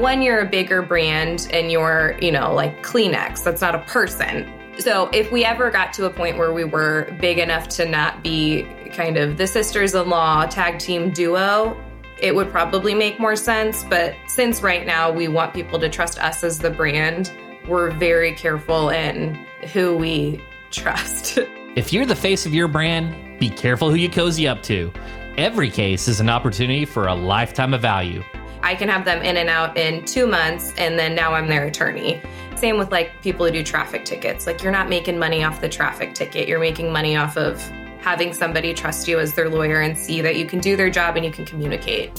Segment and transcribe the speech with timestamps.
[0.00, 4.52] when you're a bigger brand and you're, you know, like Kleenex, that's not a person.
[4.78, 8.22] So if we ever got to a point where we were big enough to not
[8.22, 8.62] be
[8.92, 11.76] kind of the sisters in law tag team duo,
[12.20, 13.84] it would probably make more sense.
[13.84, 17.32] But since right now we want people to trust us as the brand,
[17.68, 19.34] we're very careful in
[19.72, 21.38] who we trust.
[21.76, 24.90] If you're the face of your brand, be careful who you cozy up to.
[25.36, 28.24] Every case is an opportunity for a lifetime of value.
[28.66, 31.66] I can have them in and out in two months, and then now I'm their
[31.66, 32.20] attorney.
[32.56, 34.44] Same with like people who do traffic tickets.
[34.44, 37.62] Like you're not making money off the traffic ticket, you're making money off of
[38.00, 41.14] having somebody trust you as their lawyer and see that you can do their job
[41.14, 42.10] and you can communicate.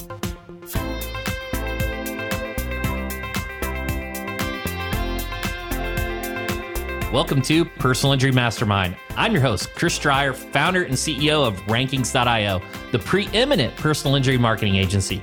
[7.11, 8.95] Welcome to Personal Injury Mastermind.
[9.17, 12.61] I'm your host, Chris Dreyer, founder and CEO of Rankings.io,
[12.93, 15.21] the preeminent personal injury marketing agency.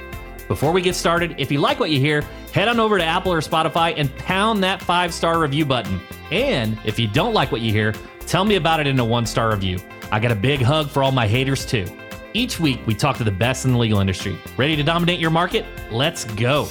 [0.49, 2.21] Before we get started, if you like what you hear,
[2.53, 6.01] head on over to Apple or Spotify and pound that five star review button.
[6.31, 7.95] And if you don't like what you hear,
[8.27, 9.79] tell me about it in a one star review.
[10.13, 11.87] I got a big hug for all my haters too.
[12.35, 14.37] Each week, we talk to the best in the legal industry.
[14.57, 15.65] Ready to dominate your market?
[15.91, 16.67] Let's go.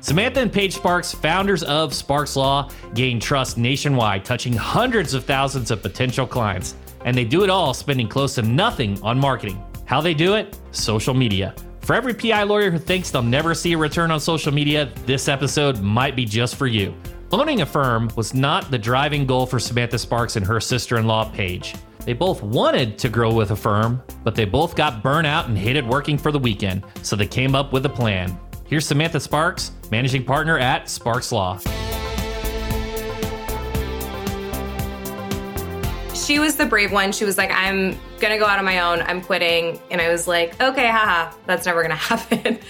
[0.00, 5.70] Samantha and Paige Sparks, founders of Sparks Law, gain trust nationwide, touching hundreds of thousands
[5.70, 6.74] of potential clients.
[7.04, 9.62] And they do it all spending close to nothing on marketing.
[9.90, 10.56] How they do it?
[10.70, 11.52] Social media.
[11.80, 15.26] For every PI lawyer who thinks they'll never see a return on social media, this
[15.26, 16.94] episode might be just for you.
[17.32, 21.08] Owning a firm was not the driving goal for Samantha Sparks and her sister in
[21.08, 21.74] law, Paige.
[22.04, 25.58] They both wanted to grow with a firm, but they both got burnt out and
[25.58, 28.38] hated working for the weekend, so they came up with a plan.
[28.66, 31.58] Here's Samantha Sparks, managing partner at Sparks Law.
[36.30, 37.10] She was the brave one.
[37.10, 39.02] She was like, I'm gonna go out on my own.
[39.02, 39.80] I'm quitting.
[39.90, 42.60] And I was like, okay, haha, that's never gonna happen.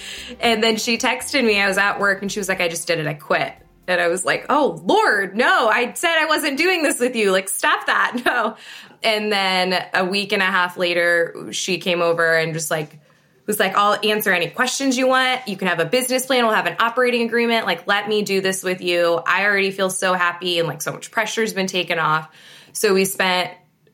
[0.41, 1.61] and then she texted me.
[1.61, 3.06] I was at work and she was like, I just did it.
[3.06, 3.53] I quit.
[3.87, 7.32] And I was like, oh, Lord, no, I said I wasn't doing this with you.
[7.32, 8.22] Like, stop that.
[8.25, 8.56] No.
[9.03, 12.98] And then a week and a half later, she came over and just like,
[13.47, 15.47] was like, I'll answer any questions you want.
[15.48, 16.47] You can have a business plan.
[16.47, 17.66] We'll have an operating agreement.
[17.66, 19.21] Like, let me do this with you.
[19.27, 22.31] I already feel so happy and like so much pressure's been taken off.
[22.72, 23.50] So we spent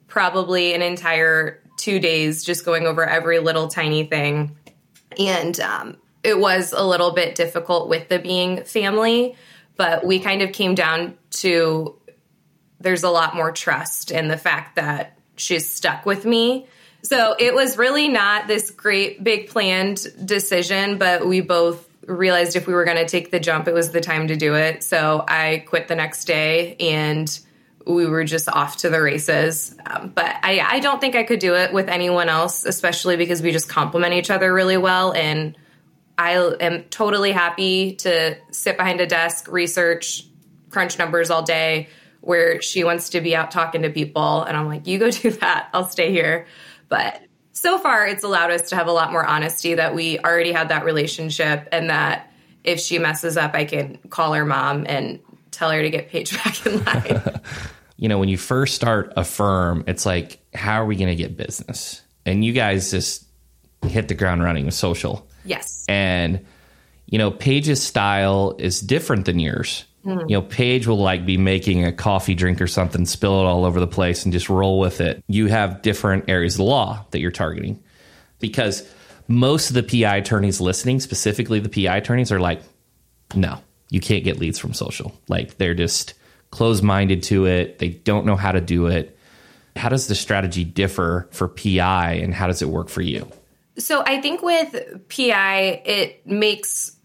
[0.07, 4.57] probably an entire two days just going over every little tiny thing.
[5.19, 9.37] And um, it was a little bit difficult with the being family,
[9.77, 11.99] but we kind of came down to
[12.81, 16.67] there's a lot more trust in the fact that she's stuck with me
[17.07, 22.67] so it was really not this great big planned decision, but we both realized if
[22.67, 24.83] we were going to take the jump, it was the time to do it.
[24.83, 27.39] So I quit the next day and
[27.87, 29.75] we were just off to the races.
[29.87, 33.41] Um, but I, I don't think I could do it with anyone else, especially because
[33.41, 35.13] we just complement each other really well.
[35.13, 35.57] And
[36.19, 40.27] I am totally happy to sit behind a desk, research,
[40.71, 41.89] crunch numbers all day,
[42.21, 44.43] where she wants to be out talking to people.
[44.43, 45.69] And I'm like, you go do that.
[45.73, 46.47] I'll stay here.
[46.89, 47.23] But
[47.53, 50.71] so far, it's allowed us to have a lot more honesty that we already had
[50.71, 52.33] that relationship and that
[52.65, 55.21] if she messes up, I can call her mom and
[55.53, 57.41] tell her to get Paige back in line.
[57.97, 61.17] you know, when you first start a firm, it's like, how are we going to
[61.17, 62.03] get business?
[62.25, 63.27] And you guys just
[63.83, 65.27] hit the ground running with social.
[65.45, 65.85] Yes.
[65.89, 66.45] And,
[67.07, 69.85] you know, Paige's style is different than yours.
[70.05, 70.29] Mm.
[70.29, 73.65] You know, Paige will like be making a coffee drink or something, spill it all
[73.65, 75.23] over the place and just roll with it.
[75.27, 77.83] You have different areas of the law that you're targeting
[78.39, 78.89] because
[79.29, 82.63] most of the PI attorneys listening, specifically the PI attorneys, are like,
[83.35, 83.59] no,
[83.91, 85.13] you can't get leads from social.
[85.29, 86.15] Like they're just
[86.57, 87.79] closed minded to it.
[87.79, 89.19] They don't know how to do it.
[89.77, 93.31] How does the strategy differ for PI and how does it work for you?
[93.77, 94.75] So I think with
[95.11, 96.97] PI, it makes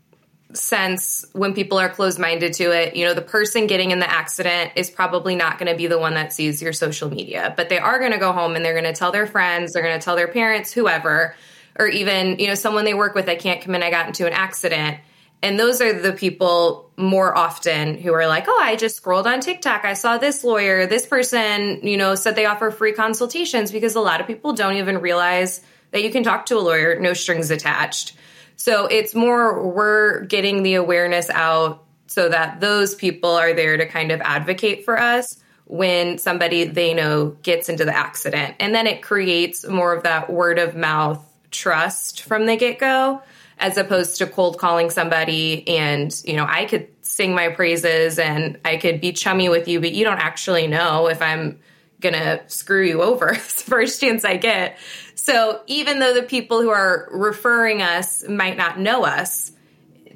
[0.54, 2.96] sense when people are closed minded to it.
[2.96, 6.00] You know, the person getting in the accident is probably not going to be the
[6.00, 8.80] one that sees your social media, but they are going to go home and they're
[8.80, 11.36] going to tell their friends, they're going to tell their parents, whoever,
[11.78, 14.26] or even, you know, someone they work with, I can't come in, I got into
[14.26, 14.98] an accident.
[15.44, 19.40] And those are the people more often who are like, oh, I just scrolled on
[19.40, 19.86] TikTok.
[19.86, 24.02] I saw this lawyer, this person, you know, said they offer free consultations because a
[24.02, 25.62] lot of people don't even realize
[25.92, 28.14] that you can talk to a lawyer, no strings attached.
[28.56, 33.88] So it's more we're getting the awareness out so that those people are there to
[33.88, 38.56] kind of advocate for us when somebody they know gets into the accident.
[38.60, 43.24] And then it creates more of that word of mouth trust from the get go
[43.62, 48.60] as opposed to cold calling somebody and you know I could sing my praises and
[48.66, 51.60] I could be chummy with you but you don't actually know if I'm
[52.02, 54.78] gonna screw you over first chance I get.
[55.16, 59.52] So even though the people who are referring us might not know us,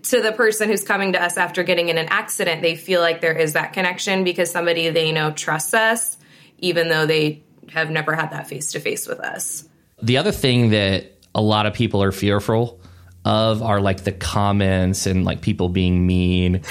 [0.09, 3.21] to the person who's coming to us after getting in an accident, they feel like
[3.21, 6.17] there is that connection because somebody they know trusts us,
[6.59, 9.67] even though they have never had that face to face with us.
[10.01, 12.79] The other thing that a lot of people are fearful
[13.25, 16.61] of are like the comments and like people being mean.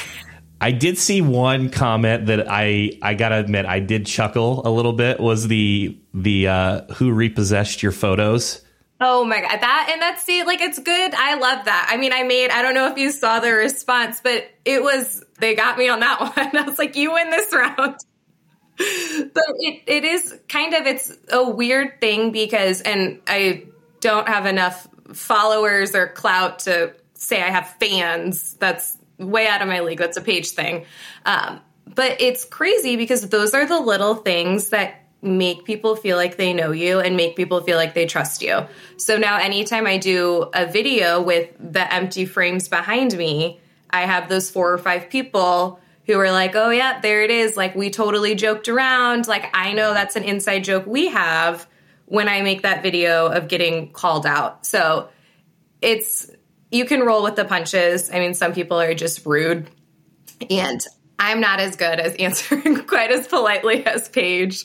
[0.61, 4.95] I did see one comment that I I gotta admit I did chuckle a little
[4.95, 8.63] bit was the the uh, who repossessed your photos.
[9.01, 11.15] Oh my god, that and that's see, like it's good.
[11.15, 11.89] I love that.
[11.91, 15.23] I mean, I made I don't know if you saw the response, but it was
[15.41, 16.57] they got me on that one.
[16.57, 17.77] I was like, you win this round.
[18.79, 23.65] but it, it is kind of it's a weird thing because and I
[24.01, 28.55] don't have enough followers or clout to say I have fans.
[28.55, 29.99] That's way out of my league.
[29.99, 30.87] That's a Paige thing.
[31.25, 36.37] Um, but it's crazy because those are the little things that make people feel like
[36.37, 38.67] they know you and make people feel like they trust you.
[38.99, 44.29] So now, anytime I do a video with the empty frames behind me, I have
[44.29, 47.57] those four or five people who are like, oh, yeah, there it is.
[47.57, 49.27] Like, we totally joked around.
[49.27, 51.67] Like, I know that's an inside joke we have
[52.07, 54.67] when I make that video of getting called out.
[54.67, 55.09] So
[55.81, 56.31] it's,
[56.71, 58.11] you can roll with the punches.
[58.11, 59.69] I mean, some people are just rude.
[60.51, 60.85] And
[61.19, 64.65] I'm not as good as answering quite as politely as Paige.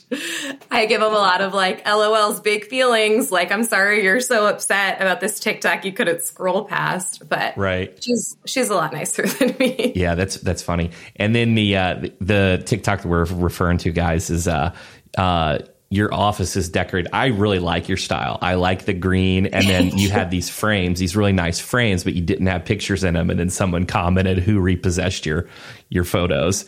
[0.71, 4.47] I give them a lot of like LOL's big feelings, like I'm sorry you're so
[4.47, 8.01] upset about this TikTok you couldn't scroll past, but right.
[8.03, 9.93] she's she's a lot nicer than me.
[9.95, 10.91] Yeah, that's that's funny.
[11.15, 14.75] And then the uh, the TikTok that we're referring to, guys, is uh,
[15.17, 15.59] uh,
[15.89, 17.09] your office is decorated.
[17.13, 18.37] I really like your style.
[18.41, 19.47] I like the green.
[19.47, 23.03] And then you had these frames, these really nice frames, but you didn't have pictures
[23.03, 23.29] in them.
[23.29, 25.47] And then someone commented who repossessed your
[25.89, 26.65] your photos.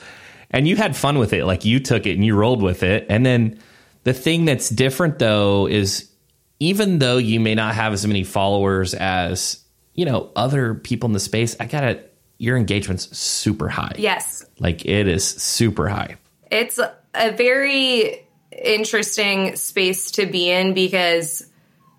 [0.50, 1.46] And you had fun with it.
[1.46, 3.06] Like you took it and you rolled with it.
[3.10, 3.60] And then
[4.04, 6.10] the thing that's different though is
[6.60, 9.64] even though you may not have as many followers as,
[9.94, 12.04] you know, other people in the space, I gotta
[12.40, 13.94] your engagement's super high.
[14.00, 14.44] Yes.
[14.58, 16.16] Like it is super high.
[16.50, 16.80] It's
[17.14, 18.26] a very
[18.64, 21.48] interesting space to be in because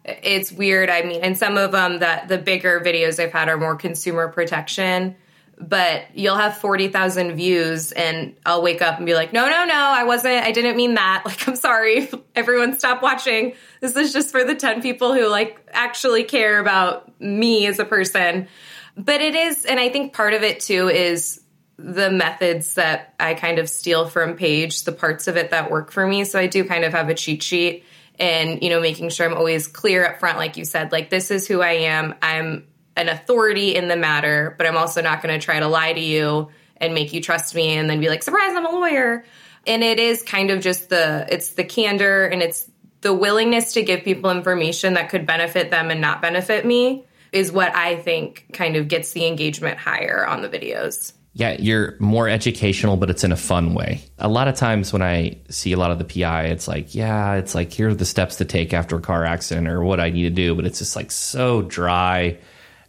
[0.04, 0.90] it's weird.
[0.90, 3.76] I mean, and some of um, them that the bigger videos I've had are more
[3.76, 5.16] consumer protection,
[5.58, 9.74] but you'll have 40,000 views and I'll wake up and be like, no, no, no,
[9.74, 11.22] I wasn't, I didn't mean that.
[11.26, 12.10] Like, I'm sorry.
[12.34, 13.54] Everyone stop watching.
[13.80, 17.84] This is just for the 10 people who like actually care about me as a
[17.84, 18.48] person.
[18.96, 21.41] But it is, and I think part of it too is
[21.82, 25.90] the methods that I kind of steal from Paige, the parts of it that work
[25.90, 26.24] for me.
[26.24, 27.84] So I do kind of have a cheat sheet
[28.18, 31.30] and, you know, making sure I'm always clear up front, like you said, like this
[31.30, 32.14] is who I am.
[32.22, 35.92] I'm an authority in the matter, but I'm also not going to try to lie
[35.92, 39.24] to you and make you trust me and then be like, surprise, I'm a lawyer.
[39.66, 42.70] And it is kind of just the, it's the candor and it's
[43.00, 47.50] the willingness to give people information that could benefit them and not benefit me is
[47.50, 51.12] what I think kind of gets the engagement higher on the videos.
[51.34, 54.04] Yeah, you're more educational, but it's in a fun way.
[54.18, 57.34] A lot of times when I see a lot of the PI, it's like, yeah,
[57.36, 60.10] it's like, here are the steps to take after a car accident or what I
[60.10, 60.54] need to do.
[60.54, 62.38] But it's just like so dry.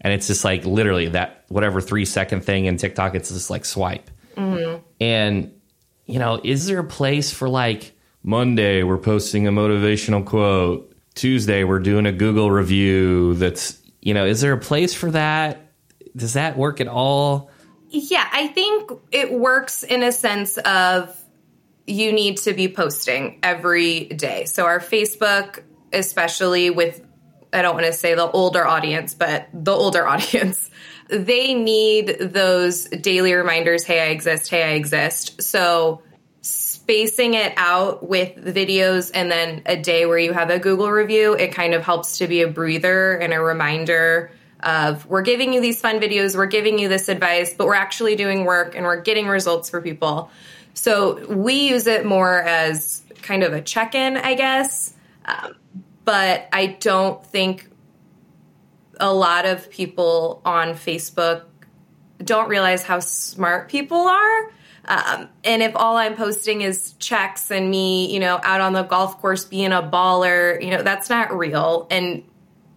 [0.01, 3.63] And it's just like literally that whatever three second thing in TikTok, it's just like
[3.63, 4.09] swipe.
[4.35, 4.83] Mm-hmm.
[4.99, 5.53] And,
[6.05, 7.93] you know, is there a place for like
[8.23, 14.25] Monday, we're posting a motivational quote, Tuesday, we're doing a Google review that's, you know,
[14.25, 15.71] is there a place for that?
[16.15, 17.49] Does that work at all?
[17.93, 21.15] Yeah, I think it works in a sense of
[21.85, 24.45] you need to be posting every day.
[24.45, 25.61] So our Facebook,
[25.93, 27.01] especially with
[27.53, 30.71] I don't want to say the older audience, but the older audience,
[31.07, 35.43] they need those daily reminders, hey, I exist, hey, I exist.
[35.43, 36.01] So
[36.41, 41.35] spacing it out with videos and then a day where you have a Google review,
[41.35, 44.31] it kind of helps to be a breather and a reminder
[44.63, 48.15] of we're giving you these fun videos, we're giving you this advice, but we're actually
[48.15, 50.31] doing work and we're getting results for people.
[50.73, 54.93] So we use it more as kind of a check in, I guess.
[55.25, 55.55] Um,
[56.05, 57.69] but I don't think
[58.99, 61.43] a lot of people on Facebook
[62.23, 64.51] don't realize how smart people are.
[64.85, 68.83] Um, and if all I'm posting is checks and me, you know, out on the
[68.83, 71.87] golf course being a baller, you know, that's not real.
[71.89, 72.23] And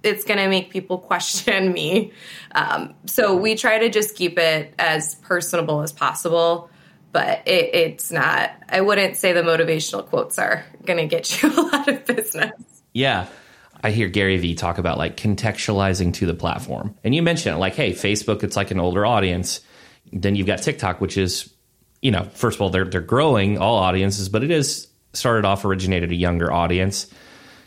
[0.06, 2.12] it's going to make people question me.
[2.52, 6.70] Um, so we try to just keep it as personable as possible.
[7.12, 11.50] But it, it's not, I wouldn't say the motivational quotes are going to get you
[11.50, 12.52] a lot of business.
[12.92, 13.26] Yeah.
[13.82, 16.94] I hear Gary Vee talk about like contextualizing to the platform.
[17.04, 19.60] And you mentioned like, hey, Facebook, it's like an older audience.
[20.12, 21.52] Then you've got TikTok, which is,
[22.02, 25.64] you know, first of all, they're, they're growing all audiences, but it is started off
[25.64, 27.06] originated a younger audience.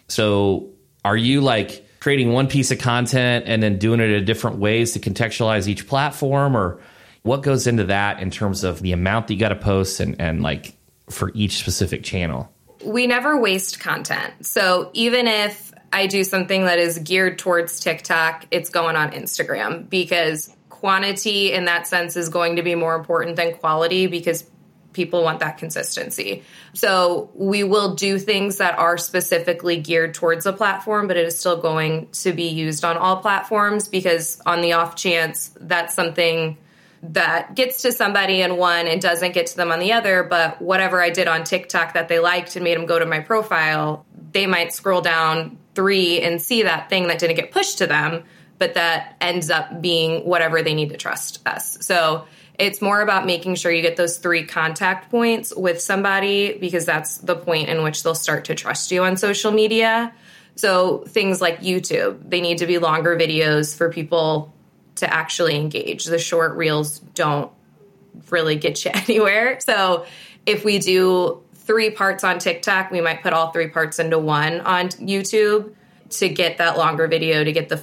[0.07, 0.71] So
[1.03, 4.93] are you like creating one piece of content and then doing it in different ways
[4.93, 6.79] to contextualize each platform or
[7.23, 10.19] what goes into that in terms of the amount that you got to post and,
[10.19, 10.75] and like
[11.09, 12.51] for each specific channel?
[12.85, 14.45] We never waste content.
[14.45, 19.89] So even if I do something that is geared towards TikTok, it's going on Instagram
[19.89, 24.49] because quantity in that sense is going to be more important than quality because
[24.93, 26.43] people want that consistency.
[26.73, 31.39] So we will do things that are specifically geared towards a platform, but it is
[31.39, 36.57] still going to be used on all platforms because on the off chance that's something
[37.01, 40.61] that gets to somebody in one and doesn't get to them on the other, but
[40.61, 44.05] whatever I did on TikTok that they liked and made them go to my profile,
[44.31, 48.23] they might scroll down three and see that thing that didn't get pushed to them,
[48.59, 51.77] but that ends up being whatever they need to trust us.
[51.81, 52.25] So
[52.59, 57.17] it's more about making sure you get those three contact points with somebody because that's
[57.19, 60.13] the point in which they'll start to trust you on social media.
[60.55, 64.53] So things like YouTube, they need to be longer videos for people
[64.95, 66.03] to actually engage.
[66.03, 67.49] The short reels don't
[68.29, 69.61] really get you anywhere.
[69.61, 70.05] So
[70.45, 74.59] if we do three parts on TikTok, we might put all three parts into one
[74.59, 75.73] on YouTube
[76.09, 77.77] to get that longer video to get the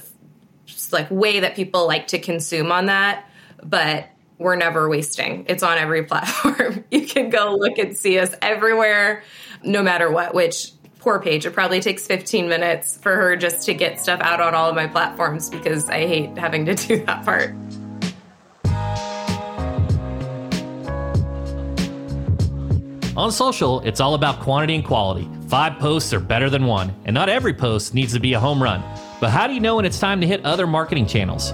[0.93, 3.29] like way that people like to consume on that.
[3.63, 5.45] But we're never wasting.
[5.47, 6.83] It's on every platform.
[6.91, 9.23] you can go look and see us everywhere,
[9.63, 11.45] no matter what, which poor Paige.
[11.45, 14.75] It probably takes 15 minutes for her just to get stuff out on all of
[14.75, 17.53] my platforms because I hate having to do that part.
[23.17, 25.27] On social, it's all about quantity and quality.
[25.47, 28.61] Five posts are better than one, and not every post needs to be a home
[28.61, 28.83] run.
[29.19, 31.51] But how do you know when it's time to hit other marketing channels?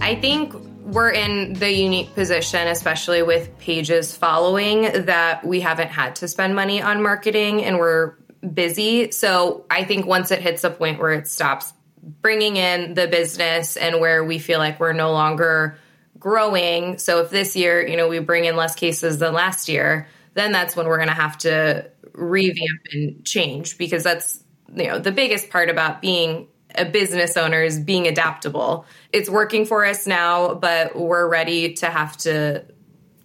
[0.00, 6.16] I think we're in the unique position, especially with Paige's following, that we haven't had
[6.16, 8.14] to spend money on marketing and we're
[8.54, 9.10] busy.
[9.10, 11.72] So I think once it hits a point where it stops
[12.02, 15.76] bringing in the business and where we feel like we're no longer
[16.18, 16.98] growing.
[16.98, 20.52] So if this year, you know, we bring in less cases than last year, then
[20.52, 24.42] that's when we're going to have to revamp and change because that's,
[24.74, 28.86] you know, the biggest part about being a business owner is being adaptable.
[29.12, 32.64] It's working for us now, but we're ready to have to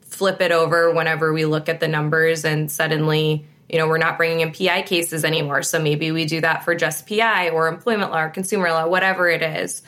[0.01, 4.17] flip it over whenever we look at the numbers and suddenly, you know, we're not
[4.17, 5.61] bringing in PI cases anymore.
[5.61, 9.29] So maybe we do that for just PI or employment law or consumer law, whatever
[9.29, 9.81] it is.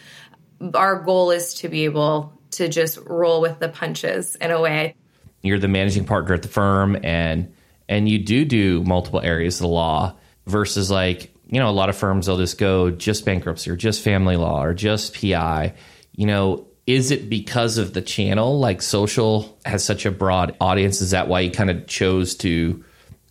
[0.73, 4.95] Our goal is to be able to just roll with the punches in a way.
[5.41, 7.53] You're the managing partner at the firm and
[7.89, 10.15] and you do do multiple areas of the law
[10.45, 14.03] versus like you know, a lot of firms they'll just go just bankruptcy or just
[14.03, 15.73] family law or just PI.
[16.13, 18.59] You know, is it because of the channel?
[18.59, 21.01] Like social has such a broad audience.
[21.01, 22.83] Is that why you kind of chose to,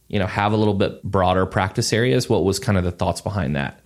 [0.09, 2.29] you know, have a little bit broader practice areas?
[2.29, 3.81] What was kind of the thoughts behind that?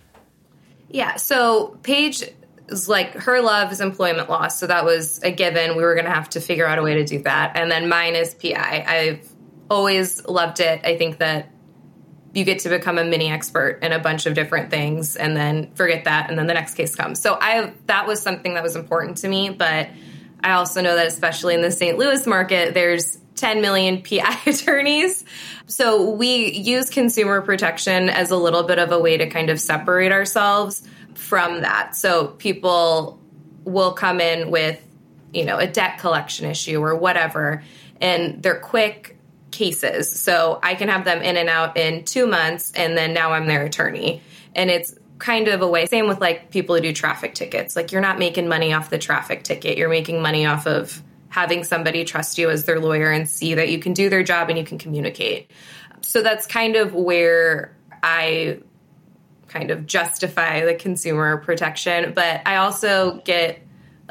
[0.89, 1.15] Yeah.
[1.15, 2.23] So Paige
[2.69, 4.47] is like her love is employment law.
[4.47, 5.75] So that was a given.
[5.75, 7.57] We were going to have to figure out a way to do that.
[7.57, 8.85] And then mine is PI.
[8.87, 9.30] I've
[9.71, 10.81] always loved it.
[10.83, 11.49] I think that
[12.33, 15.71] you get to become a mini expert in a bunch of different things and then
[15.75, 17.21] forget that and then the next case comes.
[17.21, 19.89] So I that was something that was important to me, but
[20.43, 21.97] I also know that especially in the St.
[21.97, 25.23] Louis market there's 10 million PI attorneys.
[25.67, 29.59] So we use consumer protection as a little bit of a way to kind of
[29.59, 30.83] separate ourselves
[31.15, 31.95] from that.
[31.95, 33.21] So people
[33.63, 34.81] will come in with,
[35.33, 37.63] you know, a debt collection issue or whatever
[38.01, 39.17] and they're quick
[39.51, 40.09] cases.
[40.09, 43.47] So I can have them in and out in two months, and then now I'm
[43.47, 44.21] their attorney.
[44.55, 47.75] And it's kind of a way, same with like people who do traffic tickets.
[47.75, 51.63] Like you're not making money off the traffic ticket, you're making money off of having
[51.63, 54.57] somebody trust you as their lawyer and see that you can do their job and
[54.57, 55.49] you can communicate.
[56.01, 58.59] So that's kind of where I
[59.47, 62.13] kind of justify the consumer protection.
[62.13, 63.59] But I also get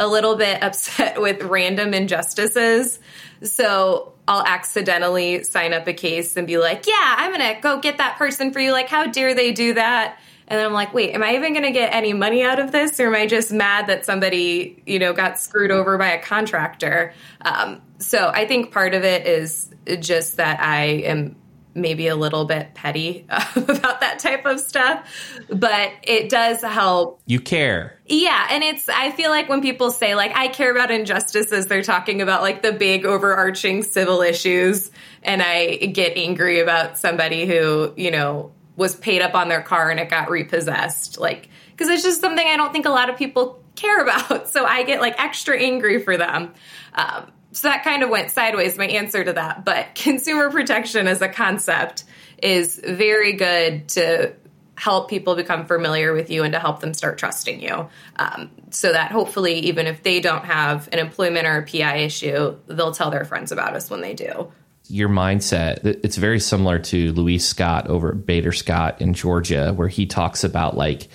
[0.01, 2.99] a little bit upset with random injustices.
[3.43, 7.81] So I'll accidentally sign up a case and be like, yeah, I'm going to go
[7.81, 8.73] get that person for you.
[8.73, 10.19] Like, how dare they do that?
[10.49, 12.73] And then I'm like, wait, am I even going to get any money out of
[12.73, 12.99] this?
[12.99, 17.15] Or am I just mad that somebody, you know, got screwed over by a contractor?
[17.41, 21.37] Um, so I think part of it is just that I am
[21.81, 25.09] maybe a little bit petty about that type of stuff,
[25.49, 27.21] but it does help.
[27.27, 27.99] You care.
[28.07, 28.49] Yeah.
[28.51, 32.23] And it's, I feel like when people say, like, I care about injustices, they're talking
[32.23, 34.91] about like the big overarching civil issues.
[35.23, 39.91] And I get angry about somebody who, you know, was paid up on their car
[39.91, 41.19] and it got repossessed.
[41.19, 44.49] Like, because it's just something I don't think a lot of people care about.
[44.49, 46.53] So I get like extra angry for them.
[46.95, 49.65] Um, so that kind of went sideways, my answer to that.
[49.65, 52.05] But consumer protection as a concept
[52.43, 54.35] is very good to
[54.77, 57.87] help people become familiar with you and to help them start trusting you.
[58.17, 62.57] Um, so that hopefully, even if they don't have an employment or a PI issue,
[62.67, 64.51] they'll tell their friends about us when they do.
[64.89, 69.87] Your mindset, it's very similar to Louis Scott over at Bader Scott in Georgia, where
[69.87, 71.09] he talks about like,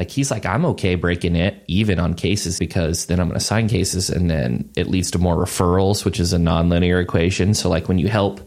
[0.00, 3.44] like he's like, I'm okay breaking it even on cases because then I'm going to
[3.44, 7.52] sign cases and then it leads to more referrals, which is a nonlinear equation.
[7.52, 8.40] So like when you help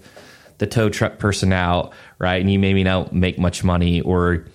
[0.58, 4.48] the tow truck person out, right, and you maybe don't make much money or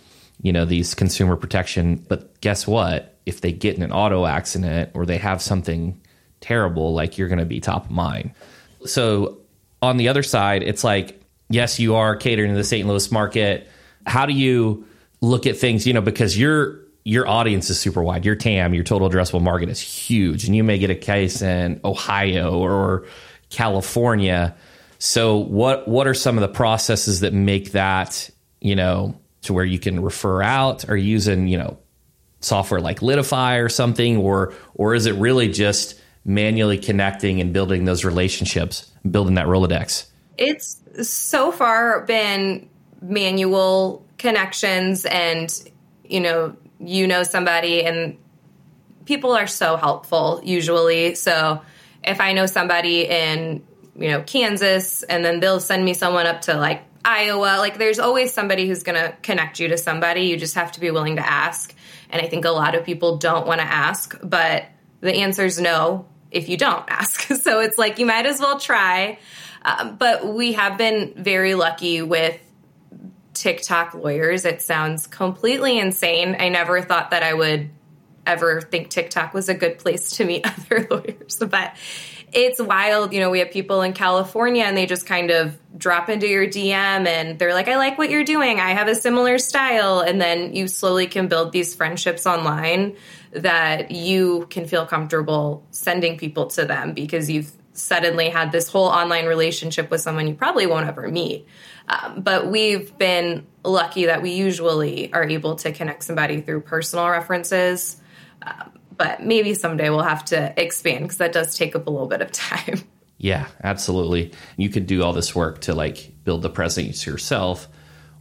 [0.43, 3.17] you know these consumer protection, but guess what?
[3.27, 6.03] If they get in an auto accident or they have something
[6.41, 8.33] terrible, like you're going to be top of mind.
[8.87, 9.39] So
[9.81, 12.89] on the other side, it's like yes, you are catering to the St.
[12.89, 13.69] Louis market.
[14.05, 14.85] How do you
[15.21, 15.87] look at things?
[15.87, 18.27] You know, because you're your audience is super wide.
[18.27, 21.81] Your TAM, your total addressable market is huge, and you may get a case in
[21.83, 23.07] Ohio or
[23.49, 24.55] California.
[24.99, 28.29] So, what what are some of the processes that make that
[28.61, 30.87] you know to where you can refer out?
[30.91, 31.79] Are you using you know
[32.41, 37.87] software like Litify or something, or or is it really just manually connecting and building
[37.87, 40.05] those relationships, building that Rolodex?
[40.37, 42.69] It's so far been
[43.01, 45.71] manual connections and
[46.05, 48.17] you know you know somebody and
[49.05, 51.15] people are so helpful usually.
[51.15, 51.63] So
[52.05, 53.65] if I know somebody in,
[53.97, 57.99] you know, Kansas and then they'll send me someone up to like Iowa, like there's
[57.99, 60.23] always somebody who's going to connect you to somebody.
[60.23, 61.75] You just have to be willing to ask.
[62.11, 64.67] And I think a lot of people don't want to ask, but
[65.01, 67.23] the answer is no if you don't ask.
[67.23, 69.19] so it's like you might as well try.
[69.63, 72.39] Um, but we have been very lucky with
[73.39, 74.45] TikTok lawyers.
[74.45, 76.37] It sounds completely insane.
[76.39, 77.71] I never thought that I would
[78.27, 81.75] ever think TikTok was a good place to meet other lawyers, but
[82.33, 83.13] it's wild.
[83.13, 86.47] You know, we have people in California and they just kind of drop into your
[86.47, 88.61] DM and they're like, I like what you're doing.
[88.61, 90.01] I have a similar style.
[90.01, 92.97] And then you slowly can build these friendships online
[93.31, 98.89] that you can feel comfortable sending people to them because you've suddenly had this whole
[98.89, 101.47] online relationship with someone you probably won't ever meet.
[101.89, 107.09] Um, but we've been lucky that we usually are able to connect somebody through personal
[107.09, 107.97] references.
[108.43, 112.09] Um, but maybe someday we'll have to expand because that does take up a little
[112.09, 112.83] bit of time.
[113.21, 114.31] Yeah, absolutely.
[114.57, 117.67] You could do all this work to like build the presence yourself,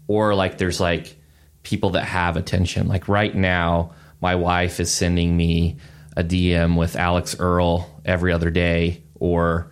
[0.08, 1.16] or like there's like
[1.62, 2.88] people that have attention.
[2.88, 5.78] Like right now, my wife is sending me
[6.16, 9.72] a DM with Alix Earle every other day, or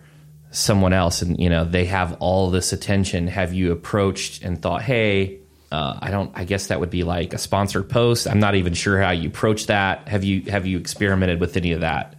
[0.56, 3.26] someone else and you know they have all this attention.
[3.26, 5.40] Have you approached and thought hey
[5.70, 8.26] uh, i don't i guess that would be like a sponsored post.
[8.26, 10.08] I'm not even sure how you approach that.
[10.08, 12.14] Have you have you experimented with any of that?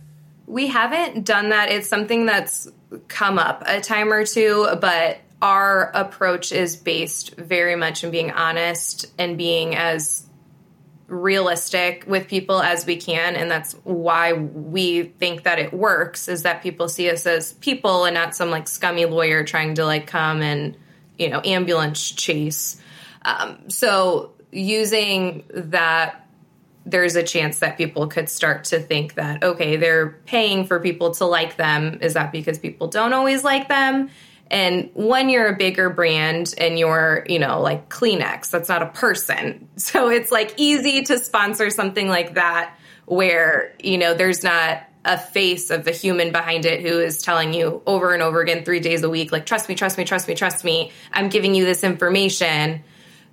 [0.46, 1.70] We haven't done that.
[1.72, 2.70] It's something that's
[3.08, 8.32] come up a time or two but our approach is based very much in being
[8.32, 10.27] honest and being as
[11.08, 16.44] realistic with people as we can and that's why we think that it works is
[16.44, 20.06] that people see us as people and not some like scummy lawyer trying to like
[20.06, 20.76] come and
[21.18, 22.82] you know ambulance chase.
[23.24, 26.24] Um, so using that
[26.86, 31.12] there's a chance that people could start to think that okay they're paying for people
[31.16, 32.00] to like them.
[32.02, 34.10] Is that because people don't always like them
[34.50, 38.88] and when you're a bigger brand and you're, you know, like Kleenex, that's not a
[38.88, 39.68] person.
[39.78, 45.18] So it's like easy to sponsor something like that where, you know, there's not a
[45.18, 48.82] face of the human behind it who is telling you over and over again, three
[48.82, 50.92] days a week, like, trust me, trust me, trust me, trust me.
[51.14, 52.84] I'm giving you this information.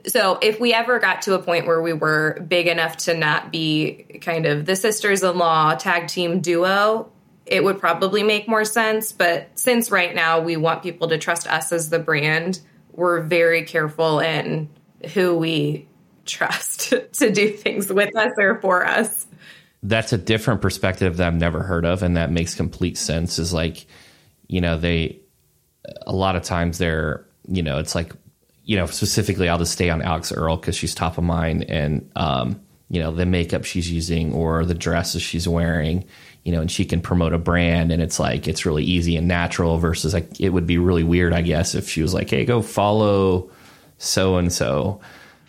[0.07, 3.51] So if we ever got to a point where we were big enough to not
[3.51, 7.11] be kind of the sisters in law tag team duo,
[7.47, 9.13] it would probably make more sense.
[9.13, 12.61] But since right now we want people to trust us as the brand,
[12.93, 14.69] we're very careful in
[15.13, 15.89] who we
[16.25, 19.27] trust to do things with us or for us.
[19.83, 23.39] That's a different perspective that I've never heard of, and that makes complete sense.
[23.39, 23.85] Is like,
[24.49, 25.21] you know, they
[26.07, 28.13] a lot of times they're, you know, it's like,
[28.65, 32.11] you know, specifically, I'll just stay on Alix Earle because she's top of mind, and
[32.17, 36.07] um, you know, the makeup she's using or the dresses she's wearing
[36.45, 39.27] you know, and she can promote a brand and it's like it's really easy and
[39.27, 42.45] natural versus like it would be really weird, I guess, if she was like, Hey,
[42.45, 43.51] go follow
[43.99, 45.01] so and so.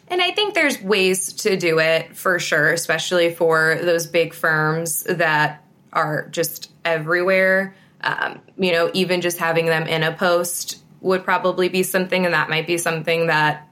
[0.08, 5.04] And I think there's ways to do it for sure, especially for those big firms
[5.04, 7.76] that are just everywhere.
[8.02, 12.34] Um, you know, even just having them in a post would probably be something, and
[12.34, 13.68] that might be something that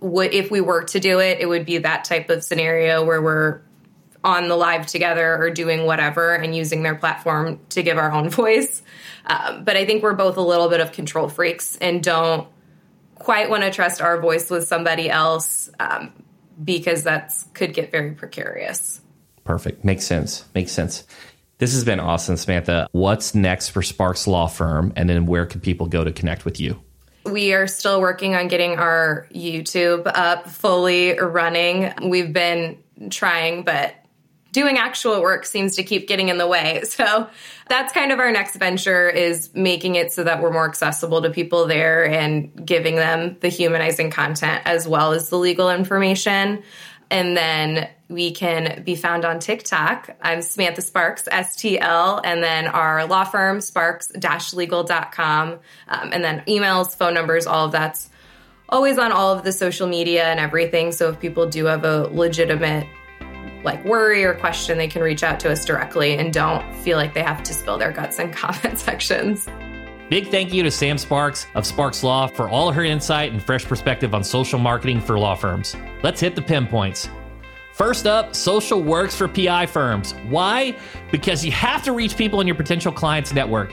[0.00, 3.20] would, if we were to do it, it would be that type of scenario where
[3.20, 3.60] we're
[4.24, 8.28] on the live together or doing whatever and using their platform to give our own
[8.30, 8.82] voice.
[9.26, 12.48] Um, but I think we're both a little bit of control freaks and don't
[13.14, 16.12] quite want to trust our voice with somebody else um,
[16.62, 19.00] because that could get very precarious.
[19.44, 19.84] Perfect.
[19.84, 20.46] Makes sense.
[20.54, 21.04] Makes sense.
[21.58, 22.88] This has been awesome, Samantha.
[22.92, 24.92] What's next for Sparks Law Firm?
[24.96, 26.80] And then where can people go to connect with you?
[27.24, 31.92] We are still working on getting our YouTube up fully running.
[32.02, 33.94] We've been trying, but
[34.54, 36.82] doing actual work seems to keep getting in the way.
[36.94, 37.28] So
[37.68, 41.30] that's kind of our next venture is making it so that we're more accessible to
[41.30, 46.62] people there and giving them the humanizing content as well as the legal information.
[47.10, 50.16] And then we can be found on TikTok.
[50.22, 55.48] I'm Samantha Sparks, STL, and then our law firm, sparks-legal.com.
[55.88, 58.08] Um, and then emails, phone numbers, all of that's
[58.68, 60.92] always on all of the social media and everything.
[60.92, 62.86] So if people do have a legitimate
[63.64, 67.14] like worry or question, they can reach out to us directly and don't feel like
[67.14, 69.48] they have to spill their guts in comment sections.
[70.10, 73.64] Big thank you to Sam Sparks of Sparks Law for all her insight and fresh
[73.64, 75.74] perspective on social marketing for law firms.
[76.02, 77.08] Let's hit the pinpoints.
[77.72, 80.12] First up, social works for PI firms.
[80.28, 80.76] Why?
[81.10, 83.72] Because you have to reach people in your potential client's network.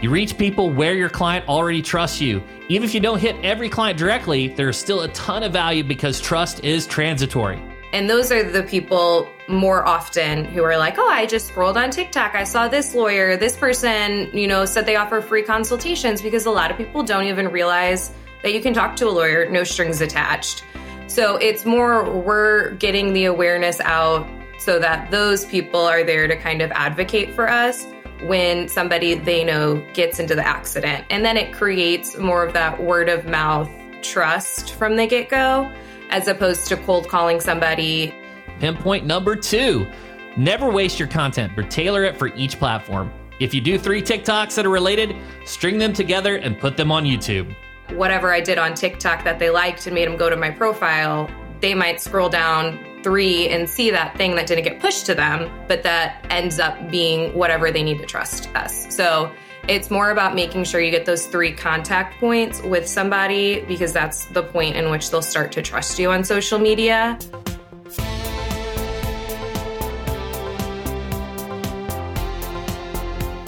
[0.00, 2.42] You reach people where your client already trusts you.
[2.68, 5.84] Even if you don't hit every client directly, there is still a ton of value
[5.84, 7.60] because trust is transitory.
[7.92, 11.90] And those are the people more often who are like, oh, I just scrolled on
[11.90, 12.34] TikTok.
[12.34, 16.50] I saw this lawyer, this person, you know, said they offer free consultations because a
[16.50, 20.00] lot of people don't even realize that you can talk to a lawyer, no strings
[20.00, 20.64] attached.
[21.06, 24.26] So it's more we're getting the awareness out
[24.58, 27.84] so that those people are there to kind of advocate for us
[28.22, 31.04] when somebody they know gets into the accident.
[31.10, 33.68] And then it creates more of that word of mouth
[34.02, 35.70] trust from the get go
[36.10, 38.14] as opposed to cold calling somebody.
[38.62, 39.88] Pinpoint number two
[40.36, 43.12] never waste your content, but tailor it for each platform.
[43.40, 47.02] If you do three TikToks that are related, string them together and put them on
[47.02, 47.52] YouTube.
[47.90, 51.28] Whatever I did on TikTok that they liked and made them go to my profile,
[51.60, 55.50] they might scroll down three and see that thing that didn't get pushed to them,
[55.66, 58.94] but that ends up being whatever they need to trust us.
[58.94, 59.32] So
[59.66, 64.26] it's more about making sure you get those three contact points with somebody because that's
[64.26, 67.18] the point in which they'll start to trust you on social media.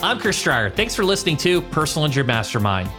[0.05, 0.69] I'm Chris Dreyer.
[0.69, 2.91] Thanks for listening to Personal Injury Mastermind.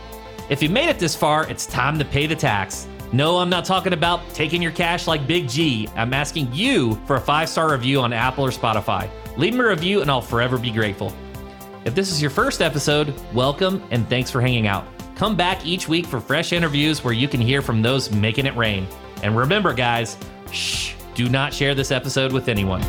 [0.49, 2.87] If you made it this far, it's time to pay the tax.
[3.13, 5.87] No, I'm not talking about taking your cash like Big G.
[5.95, 9.07] I'm asking you for a five star review on Apple or Spotify.
[9.37, 11.13] Leave me a review and I'll forever be grateful.
[11.85, 14.87] If this is your first episode, welcome and thanks for hanging out.
[15.15, 18.55] Come back each week for fresh interviews where you can hear from those making it
[18.55, 18.87] rain.
[19.21, 20.17] And remember, guys,
[20.51, 22.81] shh, do not share this episode with anyone.